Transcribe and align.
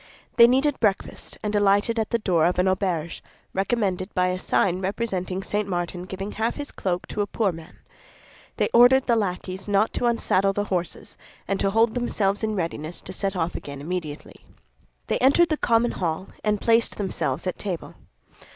They 0.37 0.47
needed 0.47 0.79
breakfast, 0.79 1.37
and 1.43 1.55
alighted 1.55 1.99
at 1.99 2.09
the 2.09 2.17
door 2.17 2.47
of 2.47 2.57
an 2.57 2.67
auberge, 2.67 3.21
recommended 3.53 4.11
by 4.15 4.29
a 4.29 4.39
sign 4.39 4.79
representing 4.79 5.43
St. 5.43 5.69
Martin 5.69 6.05
giving 6.05 6.31
half 6.31 6.55
his 6.55 6.71
cloak 6.71 7.05
to 7.09 7.21
a 7.21 7.27
poor 7.27 7.51
man. 7.51 7.77
They 8.57 8.67
ordered 8.73 9.05
the 9.05 9.15
lackeys 9.15 9.67
not 9.67 9.93
to 9.93 10.07
unsaddle 10.07 10.53
the 10.53 10.63
horses, 10.73 11.19
and 11.47 11.59
to 11.59 11.69
hold 11.69 11.93
themselves 11.93 12.41
in 12.43 12.55
readiness 12.55 12.99
to 13.01 13.13
set 13.13 13.35
off 13.35 13.53
again 13.53 13.79
immediately. 13.79 14.43
They 15.05 15.19
entered 15.19 15.49
the 15.49 15.57
common 15.57 15.91
hall, 15.91 16.29
and 16.43 16.59
placed 16.59 16.97
themselves 16.97 17.45
at 17.45 17.59
table. 17.59 17.93